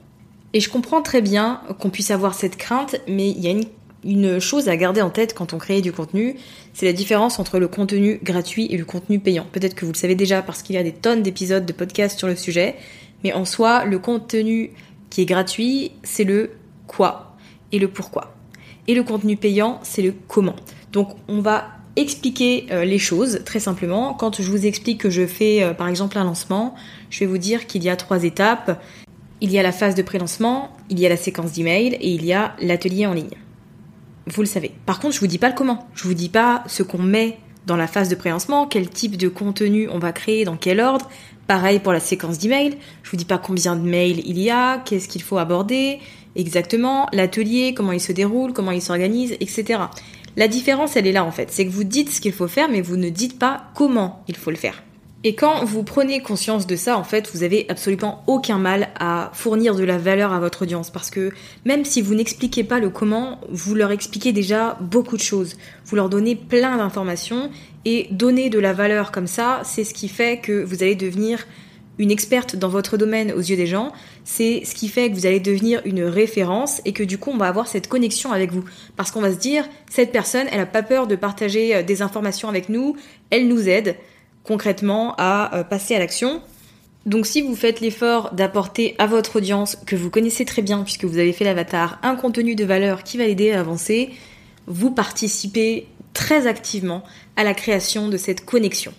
Et 0.52 0.61
je 0.61 0.70
comprends 0.70 1.02
très 1.02 1.23
bien 1.23 1.62
qu'on 1.78 1.90
puisse 1.90 2.11
avoir 2.11 2.35
cette 2.35 2.56
crainte, 2.56 2.97
mais 3.08 3.30
il 3.30 3.40
y 3.40 3.49
a 3.49 3.50
une, 3.50 3.64
une, 4.04 4.40
chose 4.40 4.68
à 4.68 4.76
garder 4.76 5.02
en 5.02 5.11
tête 5.11 5.35
quand 5.35 5.52
on 5.52 5.58
crée 5.58 5.80
du 5.80 5.92
contenu, 5.92 6.37
c'est 6.75 6.87
la 6.87 6.92
différence 6.92 7.38
entre 7.38 7.58
le 7.58 7.68
contenu 7.68 8.20
gratuit 8.23 8.66
et 8.70 8.76
le 8.76 8.85
contenu 8.85 9.18
payant. 9.18 9.47
Peut-être 9.52 9.75
que 9.75 9.85
vous 9.85 9.92
le 9.92 9.99
savez 9.99 10.14
déjà 10.14 10.42
parce 10.42 10.62
qu'il 10.62 10.76
y 10.76 10.78
a 10.78 10.82
des 10.82 10.92
tonnes 10.92 11.23
d'épisodes 11.23 11.66
de 11.66 11.73
podcasts 11.73 12.18
sur 12.18 12.28
le 12.28 12.37
sujet, 12.37 12.76
mais 13.25 13.32
en 13.32 13.44
soi, 13.44 13.85
le 13.85 13.99
contenu 13.99 14.70
qui 15.11 15.23
est 15.23 15.26
gratuit, 15.26 15.92
c'est 16.02 16.25
le 16.25 16.52
quoi 16.87 17.27
et 17.72 17.78
le 17.78 17.88
pourquoi. 17.88 18.34
Et 18.87 18.94
le 18.94 19.02
contenu 19.02 19.37
payant, 19.37 19.80
c'est 19.82 20.02
le 20.02 20.14
comment. 20.26 20.56
Donc 20.92 21.16
on 21.28 21.40
va 21.40 21.68
expliquer 21.96 22.66
euh, 22.70 22.84
les 22.84 22.98
choses 22.98 23.40
très 23.44 23.60
simplement. 23.60 24.14
Quand 24.14 24.40
je 24.40 24.50
vous 24.50 24.66
explique 24.66 25.00
que 25.00 25.10
je 25.10 25.26
fais 25.26 25.62
euh, 25.62 25.75
par 25.75 25.88
exemple 25.88 26.16
un 26.16 26.25
lancement, 26.25 26.75
je 27.10 27.20
vais 27.20 27.26
vous 27.26 27.38
dire 27.38 27.66
qu'il 27.66 27.82
y 27.82 27.88
a 27.88 27.96
trois 27.96 28.25
étapes. 28.25 28.80
Il 29.40 29.52
y 29.52 29.58
a 29.58 29.62
la 29.62 29.72
phase 29.72 29.94
de 29.94 30.02
pré-lancement, 30.02 30.76
il 30.90 30.98
y 30.98 31.06
a 31.06 31.08
la 31.08 31.16
séquence 31.16 31.52
d'email 31.52 31.94
et 31.94 32.10
il 32.10 32.25
y 32.25 32.32
a 32.32 32.54
l'atelier 32.60 33.06
en 33.06 33.14
ligne. 33.14 33.37
Vous 34.26 34.42
le 34.42 34.48
savez. 34.48 34.72
Par 34.84 35.00
contre, 35.00 35.14
je 35.14 35.20
vous 35.20 35.26
dis 35.26 35.38
pas 35.38 35.48
le 35.48 35.54
comment. 35.54 35.88
Je 35.94 36.04
vous 36.04 36.14
dis 36.14 36.28
pas 36.28 36.64
ce 36.66 36.82
qu'on 36.82 36.98
met 36.98 37.38
dans 37.66 37.76
la 37.76 37.87
phase 37.87 38.08
de 38.08 38.14
pré-lancement, 38.14 38.66
quel 38.66 38.88
type 38.88 39.16
de 39.16 39.28
contenu 39.28 39.88
on 39.90 39.98
va 39.98 40.12
créer, 40.12 40.44
dans 40.44 40.56
quel 40.56 40.80
ordre. 40.80 41.08
Pareil 41.46 41.78
pour 41.78 41.92
la 41.92 42.00
séquence 42.00 42.38
d'email. 42.38 42.76
Je 43.02 43.10
vous 43.10 43.16
dis 43.16 43.25
pas 43.25 43.38
combien 43.38 43.76
de 43.76 43.82
mails 43.82 44.20
il 44.26 44.38
y 44.38 44.50
a, 44.50 44.78
qu'est-ce 44.78 45.08
qu'il 45.08 45.22
faut 45.22 45.38
aborder, 45.38 45.98
exactement, 46.38 47.07
l'atelier, 47.12 47.75
comment 47.75 47.92
il 47.92 48.00
se 48.00 48.12
déroule, 48.12 48.54
comment 48.54 48.71
il 48.71 48.80
s'organise, 48.80 49.33
etc. 49.40 49.80
La 50.37 50.49
différence, 50.49 50.97
elle 50.97 51.07
est 51.07 51.12
là 51.12 51.25
en 51.25 51.33
fait. 51.33 51.50
C'est 51.50 51.66
que 51.66 51.71
vous 51.71 51.85
dites 51.85 52.11
ce 52.11 52.21
qu'il 52.21 52.33
faut 52.33 52.49
faire, 52.49 52.71
mais 52.71 52.80
vous 52.80 52.97
ne 52.97 53.11
dites 53.11 53.38
pas 53.38 53.64
comment 53.75 54.23
il 54.28 54.37
faut 54.37 54.50
le 54.50 54.57
faire. 54.57 54.83
Et 55.25 55.35
quand 55.35 55.64
vous 55.64 55.83
prenez 55.83 56.23
conscience 56.23 56.68
de 56.68 56.76
ça, 56.76 56.97
en 56.97 57.02
fait, 57.02 57.28
vous 57.35 57.42
avez 57.42 57.66
absolument 57.68 58.23
aucun 58.28 58.57
mal 58.57 58.90
à 59.00 59.33
fournir 59.35 59.75
de 59.75 59.83
la 59.83 59.99
valeur 59.99 60.33
à 60.33 60.38
votre 60.38 60.62
audience 60.62 60.90
parce 60.90 61.11
que 61.11 61.33
même 61.64 61.85
si 61.85 62.02
vous 62.02 62.14
n'expliquez 62.14 62.62
pas 62.62 62.78
le 62.78 62.88
comment, 62.88 63.40
vous 63.50 63.75
leur 63.75 63.90
expliquez 63.90 64.33
déjà 64.33 64.78
beaucoup 64.80 65.16
de 65.16 65.23
choses. 65.23 65.57
Vous 65.87 65.97
leur 65.97 66.09
donnez 66.09 66.37
plein 66.37 66.76
d'informations 66.76 67.50
et 67.85 68.07
donner 68.12 68.49
de 68.49 68.61
la 68.61 68.73
valeur 68.73 69.11
comme 69.11 69.26
ça, 69.26 69.61
c'est 69.64 69.83
ce 69.83 69.92
qui 69.92 70.09
fait 70.09 70.38
que 70.38 70.62
vous 70.62 70.85
allez 70.85 70.95
devenir 70.95 71.45
une 71.99 72.11
experte 72.11 72.57
dans 72.57 72.69
votre 72.69 72.97
domaine 72.97 73.33
aux 73.33 73.40
yeux 73.40 73.57
des 73.57 73.67
gens, 73.67 73.93
c'est 74.25 74.62
ce 74.64 74.75
qui 74.75 74.88
fait 74.88 75.11
que 75.11 75.14
vous 75.14 75.26
allez 75.26 75.40
devenir 75.40 75.83
une 75.85 76.02
référence 76.02 76.81
et 76.85 76.93
que 76.93 77.02
du 77.02 77.19
coup 77.19 77.31
on 77.31 77.37
va 77.37 77.49
avoir 77.49 77.67
cette 77.67 77.88
connexion 77.88 78.33
avec 78.33 78.52
vous. 78.52 78.64
Parce 78.97 79.11
qu'on 79.11 79.21
va 79.21 79.33
se 79.33 79.38
dire, 79.38 79.69
cette 79.90 80.12
personne, 80.12 80.47
elle 80.50 80.59
n'a 80.59 80.67
pas 80.67 80.83
peur 80.83 81.07
de 81.07 81.17
partager 81.17 81.75
euh, 81.75 81.83
des 81.83 82.02
informations 82.02 82.49
avec 82.49 82.69
nous, 82.69 82.97
elle 83.31 83.49
nous 83.49 83.69
aide 83.69 83.97
concrètement 84.45 85.14
à 85.19 85.57
euh, 85.57 85.64
passer 85.64 85.95
à 85.95 85.99
l'action. 85.99 86.40
Donc 87.07 87.26
si 87.26 87.43
vous 87.43 87.57
faites 87.57 87.81
l'effort 87.81 88.35
d'apporter 88.35 88.95
à 88.99 89.07
votre 89.07 89.37
audience, 89.37 89.76
que 89.87 89.97
vous 89.97 90.11
connaissez 90.11 90.45
très 90.45 90.62
bien 90.62 90.83
puisque 90.83 91.05
vous 91.05 91.19
avez 91.19 91.33
fait 91.33 91.45
l'avatar, 91.45 91.99
un 92.02 92.17
contenu 92.17 92.55
de 92.55 92.64
valeur 92.64 93.02
qui 93.02 93.19
va 93.19 93.25
l'aider 93.25 93.52
à 93.52 93.61
avancer, 93.61 94.11
vous 94.67 94.90
participez 94.90 95.87
très 96.12 96.47
activement 96.47 97.02
à 97.37 97.45
la 97.45 97.55
création 97.55 98.09
de 98.09 98.17
cette 98.17 98.45
connexion. 98.45 98.93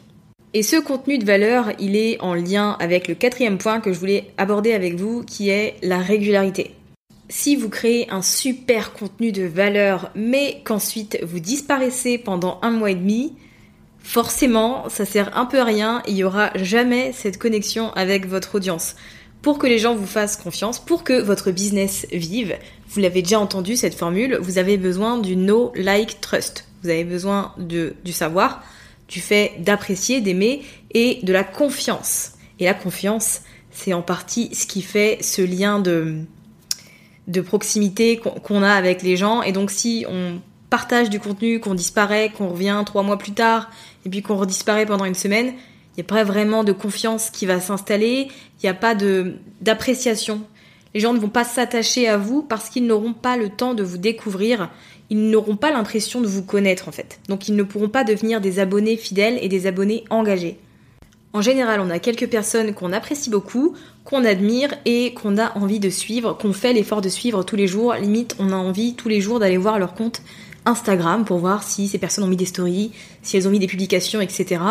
Et 0.55 0.63
ce 0.63 0.77
contenu 0.77 1.19
de 1.19 1.25
valeur, 1.25 1.71
il 1.77 1.95
est 1.95 2.19
en 2.21 2.33
lien 2.33 2.75
avec 2.79 3.07
le 3.07 3.13
quatrième 3.13 3.59
point 3.59 3.79
que 3.79 3.93
je 3.93 3.99
voulais 3.99 4.31
aborder 4.37 4.73
avec 4.73 4.95
vous, 4.95 5.23
qui 5.23 5.49
est 5.49 5.75
la 5.83 5.99
régularité. 5.99 6.75
Si 7.29 7.55
vous 7.55 7.69
créez 7.69 8.09
un 8.09 8.23
super 8.23 8.93
contenu 8.93 9.31
de 9.31 9.43
valeur, 9.43 10.09
mais 10.15 10.61
qu'ensuite 10.65 11.19
vous 11.21 11.39
disparaissez 11.39 12.17
pendant 12.17 12.57
un 12.63 12.71
mois 12.71 12.89
et 12.89 12.95
demi, 12.95 13.35
forcément, 13.99 14.89
ça 14.89 15.05
sert 15.05 15.37
un 15.37 15.45
peu 15.45 15.59
à 15.59 15.65
rien, 15.65 16.01
il 16.07 16.15
y 16.15 16.23
aura 16.23 16.49
jamais 16.55 17.11
cette 17.13 17.37
connexion 17.37 17.91
avec 17.93 18.27
votre 18.27 18.55
audience. 18.55 18.95
Pour 19.43 19.59
que 19.59 19.67
les 19.67 19.77
gens 19.77 19.93
vous 19.93 20.07
fassent 20.07 20.35
confiance, 20.35 20.79
pour 20.79 21.03
que 21.03 21.21
votre 21.21 21.51
business 21.51 22.07
vive, 22.11 22.57
vous 22.87 23.01
l'avez 23.01 23.21
déjà 23.21 23.39
entendu 23.39 23.75
cette 23.75 23.93
formule, 23.93 24.39
vous 24.41 24.57
avez 24.57 24.77
besoin 24.77 25.19
du 25.19 25.35
no 25.35 25.71
like 25.75 26.21
trust. 26.21 26.65
Vous 26.81 26.89
avez 26.89 27.03
besoin 27.03 27.53
de, 27.59 27.93
du 28.03 28.13
savoir, 28.13 28.63
du 29.09 29.19
fait 29.19 29.53
d'apprécier, 29.59 30.21
d'aimer 30.21 30.61
et 30.93 31.19
de 31.23 31.33
la 31.33 31.43
confiance. 31.43 32.33
Et 32.59 32.65
la 32.65 32.73
confiance, 32.73 33.41
c'est 33.71 33.93
en 33.93 34.01
partie 34.01 34.53
ce 34.53 34.65
qui 34.65 34.81
fait 34.81 35.17
ce 35.21 35.41
lien 35.41 35.79
de, 35.79 36.19
de 37.27 37.41
proximité 37.41 38.17
qu'on 38.17 38.63
a 38.63 38.71
avec 38.71 39.01
les 39.01 39.17
gens. 39.17 39.41
Et 39.41 39.51
donc 39.51 39.71
si 39.71 40.05
on 40.07 40.39
partage 40.69 41.09
du 41.09 41.19
contenu, 41.19 41.59
qu'on 41.59 41.73
disparaît, 41.73 42.31
qu'on 42.35 42.49
revient 42.49 42.81
trois 42.85 43.03
mois 43.03 43.17
plus 43.17 43.31
tard, 43.31 43.69
et 44.05 44.09
puis 44.09 44.21
qu'on 44.21 44.37
redisparaît 44.37 44.85
pendant 44.85 45.05
une 45.05 45.15
semaine, 45.15 45.47
il 45.47 45.97
n'y 45.97 46.01
a 46.01 46.07
pas 46.07 46.23
vraiment 46.23 46.63
de 46.63 46.71
confiance 46.71 47.29
qui 47.29 47.45
va 47.45 47.59
s'installer, 47.59 48.27
il 48.29 48.65
n'y 48.65 48.69
a 48.69 48.73
pas 48.73 48.95
d'appréciation. 49.61 50.41
Les 50.93 50.99
gens 50.99 51.13
ne 51.13 51.19
vont 51.19 51.29
pas 51.29 51.43
s'attacher 51.43 52.07
à 52.07 52.17
vous 52.17 52.41
parce 52.41 52.69
qu'ils 52.69 52.85
n'auront 52.85 53.13
pas 53.13 53.37
le 53.37 53.49
temps 53.49 53.73
de 53.73 53.83
vous 53.83 53.97
découvrir, 53.97 54.69
ils 55.09 55.29
n'auront 55.29 55.55
pas 55.55 55.71
l'impression 55.71 56.21
de 56.21 56.27
vous 56.27 56.43
connaître 56.43 56.87
en 56.87 56.91
fait. 56.91 57.19
Donc 57.27 57.47
ils 57.47 57.55
ne 57.55 57.63
pourront 57.63 57.89
pas 57.89 58.03
devenir 58.03 58.41
des 58.41 58.59
abonnés 58.59 58.97
fidèles 58.97 59.39
et 59.41 59.49
des 59.49 59.67
abonnés 59.67 60.03
engagés. 60.09 60.57
En 61.31 61.41
général, 61.41 61.79
on 61.79 61.91
a 61.91 61.99
quelques 61.99 62.27
personnes 62.27 62.73
qu'on 62.73 62.91
apprécie 62.91 63.29
beaucoup, 63.29 63.75
qu'on 64.03 64.25
admire 64.25 64.73
et 64.85 65.13
qu'on 65.13 65.37
a 65.37 65.55
envie 65.55 65.79
de 65.79 65.89
suivre, 65.89 66.33
qu'on 66.33 66.53
fait 66.53 66.73
l'effort 66.73 67.01
de 67.01 67.09
suivre 67.09 67.43
tous 67.43 67.55
les 67.55 67.67
jours. 67.67 67.93
Limite, 67.93 68.35
on 68.39 68.51
a 68.51 68.55
envie 68.55 68.95
tous 68.95 69.09
les 69.09 69.21
jours 69.21 69.39
d'aller 69.39 69.57
voir 69.57 69.77
leur 69.77 69.93
compte 69.93 70.21
Instagram 70.69 71.25
pour 71.25 71.39
voir 71.39 71.63
si 71.63 71.87
ces 71.87 71.97
personnes 71.97 72.23
ont 72.23 72.27
mis 72.27 72.37
des 72.37 72.45
stories, 72.45 72.91
si 73.21 73.35
elles 73.35 73.47
ont 73.47 73.51
mis 73.51 73.59
des 73.59 73.67
publications, 73.67 74.21
etc. 74.21 74.61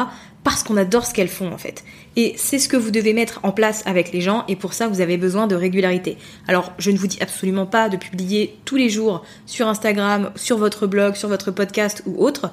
Parce 0.44 0.62
qu'on 0.62 0.76
adore 0.76 1.04
ce 1.04 1.12
qu'elles 1.12 1.28
font 1.28 1.52
en 1.52 1.58
fait. 1.58 1.84
Et 2.16 2.34
c'est 2.36 2.58
ce 2.58 2.68
que 2.68 2.76
vous 2.76 2.90
devez 2.90 3.12
mettre 3.12 3.40
en 3.42 3.52
place 3.52 3.82
avec 3.84 4.12
les 4.12 4.20
gens 4.20 4.44
et 4.48 4.56
pour 4.56 4.72
ça 4.72 4.88
vous 4.88 5.00
avez 5.00 5.16
besoin 5.16 5.46
de 5.46 5.54
régularité. 5.54 6.16
Alors 6.46 6.72
je 6.78 6.90
ne 6.90 6.96
vous 6.96 7.08
dis 7.08 7.18
absolument 7.20 7.66
pas 7.66 7.88
de 7.88 7.96
publier 7.96 8.56
tous 8.64 8.76
les 8.76 8.88
jours 8.88 9.24
sur 9.44 9.68
Instagram, 9.68 10.30
sur 10.36 10.56
votre 10.56 10.86
blog, 10.86 11.16
sur 11.16 11.28
votre 11.28 11.50
podcast 11.50 12.02
ou 12.06 12.24
autre. 12.24 12.50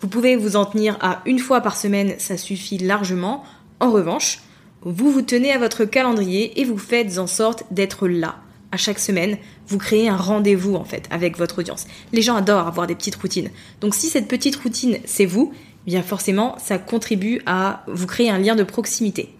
Vous 0.00 0.08
pouvez 0.08 0.36
vous 0.36 0.56
en 0.56 0.64
tenir 0.64 0.96
à 1.00 1.22
une 1.26 1.38
fois 1.38 1.60
par 1.60 1.76
semaine, 1.76 2.14
ça 2.18 2.36
suffit 2.36 2.78
largement. 2.78 3.44
En 3.80 3.90
revanche, 3.90 4.40
vous 4.82 5.10
vous 5.10 5.22
tenez 5.22 5.52
à 5.52 5.58
votre 5.58 5.84
calendrier 5.84 6.60
et 6.60 6.64
vous 6.64 6.78
faites 6.78 7.18
en 7.18 7.26
sorte 7.26 7.64
d'être 7.70 8.08
là 8.08 8.36
à 8.72 8.76
chaque 8.76 8.98
semaine, 8.98 9.38
vous 9.66 9.78
créez 9.78 10.08
un 10.08 10.16
rendez-vous 10.16 10.74
en 10.74 10.84
fait 10.84 11.06
avec 11.10 11.38
votre 11.38 11.60
audience. 11.60 11.86
Les 12.12 12.22
gens 12.22 12.36
adorent 12.36 12.66
avoir 12.66 12.86
des 12.86 12.94
petites 12.94 13.16
routines. 13.16 13.50
Donc 13.80 13.94
si 13.94 14.08
cette 14.08 14.28
petite 14.28 14.56
routine, 14.56 14.98
c'est 15.04 15.26
vous, 15.26 15.52
eh 15.86 15.90
bien 15.90 16.02
forcément, 16.02 16.56
ça 16.58 16.78
contribue 16.78 17.40
à 17.46 17.84
vous 17.86 18.06
créer 18.06 18.30
un 18.30 18.38
lien 18.38 18.56
de 18.56 18.62
proximité. 18.62 19.30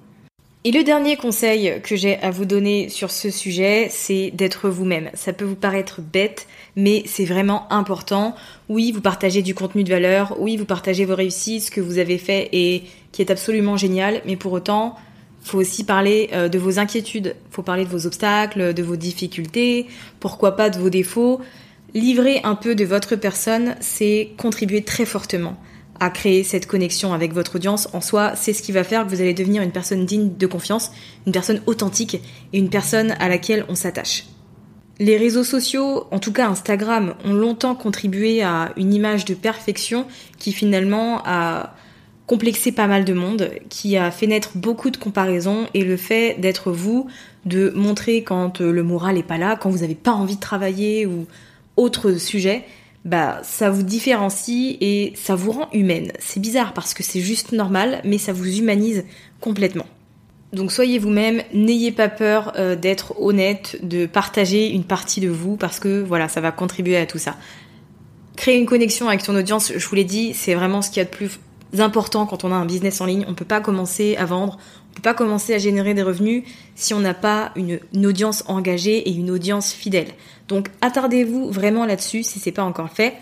Et 0.65 0.73
le 0.73 0.83
dernier 0.83 1.17
conseil 1.17 1.81
que 1.83 1.95
j'ai 1.95 2.19
à 2.19 2.31
vous 2.31 2.45
donner 2.45 2.89
sur 2.89 3.11
ce 3.11 3.31
sujet, 3.31 3.87
c'est 3.91 4.33
d'être 4.33 4.69
vous-même. 4.69 5.09
Ça 5.15 5.33
peut 5.33 5.45
vous 5.45 5.55
paraître 5.55 6.01
bête, 6.01 6.49
mais 6.75 7.05
c'est 7.07 7.25
vraiment 7.25 7.73
important. 7.73 8.35
Oui, 8.69 8.91
vous 8.91 9.01
partagez 9.01 9.41
du 9.41 9.55
contenu 9.55 9.85
de 9.85 9.91
valeur, 9.91 10.37
oui, 10.41 10.57
vous 10.57 10.65
partagez 10.65 11.05
vos 11.05 11.15
réussites, 11.15 11.63
ce 11.63 11.71
que 11.71 11.81
vous 11.81 11.99
avez 11.99 12.19
fait 12.19 12.49
et 12.53 12.83
qui 13.13 13.23
est 13.23 13.31
absolument 13.31 13.77
génial, 13.77 14.21
mais 14.27 14.37
pour 14.37 14.53
autant, 14.53 14.97
faut 15.49 15.59
aussi 15.59 15.85
parler 15.85 16.31
euh, 16.33 16.49
de 16.49 16.59
vos 16.59 16.79
inquiétudes, 16.79 17.35
faut 17.51 17.63
parler 17.63 17.85
de 17.85 17.91
vos 17.91 18.07
obstacles, 18.07 18.75
de 18.75 18.83
vos 18.83 18.97
difficultés, 18.97 19.87
pourquoi 20.21 20.57
pas 20.57 20.71
de 20.71 20.79
vos 20.79 20.91
défauts. 20.91 21.41
Livrer 21.95 22.41
un 22.45 22.55
peu 22.55 22.75
de 22.75 22.85
votre 22.85 23.17
personne, 23.17 23.75
c'est 23.81 24.31
contribuer 24.37 24.83
très 24.83 25.07
fortement 25.07 25.57
à 26.01 26.11
créer 26.11 26.45
cette 26.45 26.67
connexion 26.67 27.13
avec 27.13 27.33
votre 27.33 27.57
audience. 27.57 27.89
En 27.93 28.01
soi, 28.01 28.35
c'est 28.37 28.53
ce 28.53 28.63
qui 28.63 28.73
va 28.73 28.85
faire 28.85 29.05
que 29.05 29.11
vous 29.11 29.21
allez 29.21 29.35
devenir 29.35 29.63
une 29.63 29.73
personne 29.73 30.05
digne 30.07 30.37
de 30.37 30.47
confiance, 30.47 30.93
une 31.27 31.33
personne 31.33 31.61
authentique 31.67 32.21
et 32.53 32.59
une 32.59 32.71
personne 32.71 33.13
à 33.19 33.29
laquelle 33.29 33.65
on 33.69 33.75
s'attache. 33.75 34.27
Les 35.01 35.17
réseaux 35.17 35.45
sociaux, 35.45 36.07
en 36.11 36.19
tout 36.19 36.33
cas 36.33 36.49
Instagram, 36.49 37.15
ont 37.25 37.33
longtemps 37.33 37.75
contribué 37.75 38.43
à 38.43 38.73
une 38.77 38.93
image 38.93 39.25
de 39.25 39.35
perfection 39.35 40.07
qui 40.39 40.53
finalement 40.53 41.23
a 41.25 41.75
complexé 42.29 42.73
pas 42.73 42.87
mal 42.87 43.05
de 43.05 43.15
monde, 43.15 43.51
qui 43.71 43.97
a 43.97 44.13
fait 44.13 44.29
naître 44.29 44.51
beaucoup 44.55 44.91
de 44.91 44.99
comparaisons 44.99 45.67
et 45.73 45.83
le 45.83 45.97
fait 45.97 46.37
d'être 46.39 46.71
vous, 46.71 47.09
de 47.47 47.71
montrer 47.71 48.23
quand 48.23 48.61
euh, 48.61 48.71
le 48.71 48.83
moral 48.83 49.17
est 49.17 49.23
pas 49.25 49.39
là, 49.39 49.57
quand 49.57 49.71
vous 49.71 49.79
n'avez 49.79 49.95
pas 49.95 50.13
envie 50.13 50.37
de 50.37 50.41
travailler 50.41 51.07
ou 51.07 51.27
autre 51.77 52.13
sujet, 52.13 52.65
bah 53.07 53.41
ça 53.43 53.71
vous 53.71 53.83
différencie 53.83 54.77
et 54.83 55.15
ça 55.17 55.35
vous 55.37 55.53
rend 55.53 55.69
humaine. 55.73 56.13
C'est 56.19 56.41
bizarre 56.41 56.75
parce 56.75 56.93
que 56.93 57.03
c'est 57.03 57.21
juste 57.21 57.53
normal, 57.53 58.03
mais 58.05 58.19
ça 58.19 58.35
vous 58.35 58.59
humanise 58.59 59.05
complètement. 59.41 59.87
Donc 60.53 60.71
soyez 60.71 60.99
vous-même, 60.99 61.43
n'ayez 61.55 61.93
pas 61.93 62.09
peur 62.09 62.53
euh, 62.57 62.77
d'être 62.77 63.19
honnête, 63.19 63.79
de 63.83 64.05
partager 64.05 64.69
une 64.69 64.85
partie 64.85 65.21
de 65.21 65.31
vous 65.31 65.57
parce 65.57 65.81
que 65.81 66.03
voilà, 66.03 66.29
ça 66.29 66.43
va 66.43 66.53
contribuer 66.53 66.99
à 66.99 67.07
tout 67.07 67.19
ça. 67.19 67.37
Créer 68.37 68.59
une 68.59 68.67
connexion 68.67 69.09
avec 69.09 69.23
son 69.23 69.35
audience, 69.35 69.73
je 69.75 69.89
vous 69.89 69.95
l'ai 69.95 70.05
dit, 70.05 70.35
c'est 70.35 70.55
vraiment 70.55 70.83
ce 70.83 70.91
qu'il 70.91 70.99
y 70.99 71.01
a 71.01 71.05
de 71.05 71.11
plus 71.11 71.39
important 71.79 72.27
quand 72.27 72.45
on 72.45 72.53
a 72.53 72.57
un 72.57 72.67
business 72.67 73.01
en 73.01 73.07
ligne. 73.07 73.25
On 73.29 73.35
peut 73.35 73.45
pas 73.45 73.61
commencer 73.61 74.17
à 74.17 74.25
vendre, 74.25 74.59
on 74.91 74.95
peut 74.95 75.03
pas 75.03 75.15
commencer 75.15 75.55
à 75.55 75.59
générer 75.59 75.95
des 75.95 76.03
revenus 76.03 76.45
si 76.75 76.95
on 76.95 77.01
n'a 77.01 77.15
pas 77.15 77.53
une, 77.57 77.81
audience 78.07 78.45
engagée 78.47 79.09
et 79.09 79.13
une 79.13 79.31
audience 79.31 79.73
fidèle. 79.73 80.09
Donc 80.49 80.69
attardez-vous 80.81 81.51
vraiment 81.51 81.85
là-dessus 81.85 82.23
si 82.23 82.39
c'est 82.39 82.53
pas 82.53 82.65
encore 82.65 82.91
fait. 82.91 83.15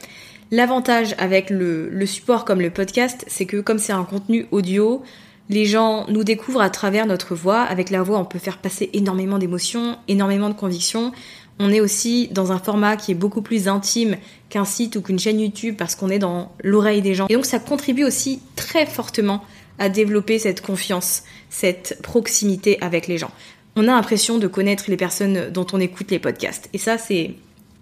L'avantage 0.50 1.14
avec 1.18 1.50
le 1.50 2.06
support 2.06 2.44
comme 2.44 2.60
le 2.60 2.70
podcast, 2.70 3.24
c'est 3.26 3.46
que 3.46 3.60
comme 3.60 3.78
c'est 3.78 3.92
un 3.92 4.04
contenu 4.04 4.46
audio, 4.52 5.02
les 5.48 5.64
gens 5.64 6.06
nous 6.08 6.24
découvrent 6.24 6.60
à 6.60 6.70
travers 6.70 7.06
notre 7.06 7.34
voix. 7.34 7.60
Avec 7.60 7.90
la 7.90 8.02
voix, 8.02 8.18
on 8.18 8.24
peut 8.24 8.38
faire 8.38 8.58
passer 8.58 8.90
énormément 8.92 9.38
d'émotions, 9.38 9.96
énormément 10.08 10.48
de 10.48 10.54
convictions. 10.54 11.12
On 11.58 11.72
est 11.72 11.80
aussi 11.80 12.28
dans 12.32 12.52
un 12.52 12.58
format 12.58 12.96
qui 12.96 13.12
est 13.12 13.16
beaucoup 13.16 13.42
plus 13.42 13.68
intime 13.68 14.16
qu'un 14.50 14.64
site 14.64 14.96
ou 14.96 15.02
qu'une 15.02 15.18
chaîne 15.18 15.40
YouTube 15.40 15.76
parce 15.78 15.94
qu'on 15.94 16.10
est 16.10 16.18
dans 16.18 16.52
l'oreille 16.62 17.02
des 17.02 17.14
gens. 17.14 17.26
Et 17.28 17.34
donc 17.34 17.46
ça 17.46 17.58
contribue 17.58 18.04
aussi 18.04 18.40
très 18.56 18.84
fortement 18.86 19.42
à 19.78 19.88
développer 19.88 20.38
cette 20.38 20.60
confiance, 20.60 21.22
cette 21.50 21.98
proximité 22.02 22.78
avec 22.82 23.06
les 23.06 23.18
gens. 23.18 23.30
On 23.74 23.84
a 23.84 23.86
l'impression 23.86 24.38
de 24.38 24.46
connaître 24.46 24.84
les 24.88 24.96
personnes 24.96 25.50
dont 25.50 25.66
on 25.72 25.80
écoute 25.80 26.10
les 26.10 26.18
podcasts. 26.18 26.68
Et 26.72 26.78
ça, 26.78 26.96
c'est 26.96 27.34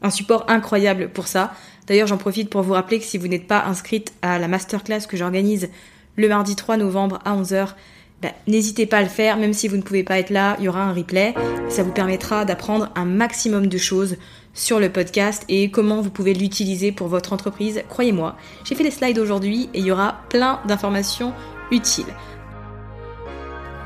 un 0.02 0.11
support 0.11 0.45
incroyable 0.49 1.09
pour 1.09 1.28
ça. 1.28 1.54
D'ailleurs, 1.87 2.09
j'en 2.09 2.16
profite 2.16 2.50
pour 2.50 2.62
vous 2.62 2.73
rappeler 2.73 2.99
que 2.99 3.04
si 3.04 3.19
vous 3.19 3.28
n'êtes 3.28 3.47
pas 3.47 3.64
inscrite 3.64 4.12
à 4.23 4.38
la 4.38 4.49
masterclass 4.49 5.07
que 5.09 5.16
j'organise 5.16 5.69
le 6.16 6.28
mardi 6.28 6.57
3 6.57 6.76
novembre 6.76 7.21
à 7.25 7.37
11h, 7.37 7.75
bah, 8.25 8.33
n'hésitez 8.47 8.87
pas 8.87 8.99
à 8.99 9.02
le 9.02 9.09
faire, 9.09 9.37
même 9.37 9.52
si 9.52 9.69
vous 9.69 9.76
ne 9.76 9.83
pouvez 9.83 10.02
pas 10.02 10.19
être 10.19 10.31
là, 10.31 10.57
il 10.59 10.64
y 10.64 10.69
aura 10.69 10.83
un 10.83 10.95
replay. 10.95 11.35
Ça 11.69 11.83
vous 11.83 11.93
permettra 11.93 12.47
d'apprendre 12.47 12.90
un 12.95 13.04
maximum 13.04 13.66
de 13.66 13.76
choses 13.76 14.16
sur 14.54 14.81
le 14.81 14.88
podcast 14.88 15.45
et 15.50 15.71
comment 15.71 16.00
vous 16.00 16.09
pouvez 16.09 16.33
l'utiliser 16.33 16.90
pour 16.90 17.09
votre 17.09 17.35
entreprise. 17.35 17.83
Croyez-moi, 17.90 18.37
j'ai 18.64 18.75
fait 18.75 18.85
les 18.85 18.90
slides 18.90 19.19
aujourd'hui 19.19 19.69
et 19.75 19.81
il 19.81 19.85
y 19.85 19.93
aura 19.93 20.23
plein 20.31 20.61
d'informations 20.66 21.35
utiles. 21.71 22.07